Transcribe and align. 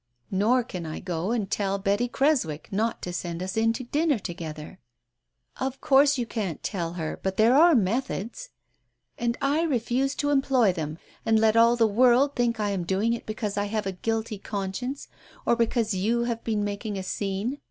Nor 0.31 0.63
can 0.63 0.83
I 0.83 0.99
go 0.99 1.29
and 1.31 1.47
tell 1.47 1.77
Betty 1.77 2.07
Creswick 2.07 2.69
not 2.71 3.03
to 3.03 3.13
send 3.13 3.43
us 3.43 3.55
in 3.55 3.71
to 3.73 3.83
dinner 3.83 4.17
together" 4.17 4.79
"Of 5.61 5.79
course 5.79 6.17
you 6.17 6.25
can't 6.25 6.63
tell 6.63 6.93
her, 6.93 7.19
but 7.21 7.37
there 7.37 7.55
are 7.55 7.75
methods" 7.75 8.49
"And 9.19 9.37
I 9.43 9.61
refuse 9.61 10.15
to 10.15 10.31
employ 10.31 10.73
them, 10.73 10.97
and 11.23 11.39
let 11.39 11.55
all 11.55 11.75
the 11.75 11.85
world 11.85 12.35
think 12.35 12.59
I 12.59 12.71
am 12.71 12.83
doing 12.83 13.13
it 13.13 13.27
because 13.27 13.57
I 13.57 13.65
have 13.65 13.85
a 13.85 13.91
guilty 13.91 14.39
conscience 14.39 15.07
or 15.45 15.55
because 15.55 15.93
you 15.93 16.23
have 16.23 16.43
been 16.43 16.63
making 16.63 16.97
a 16.97 17.03
scene. 17.03 17.59